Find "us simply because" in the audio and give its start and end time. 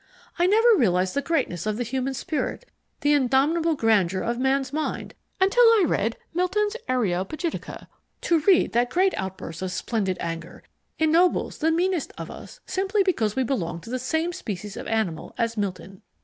12.31-13.35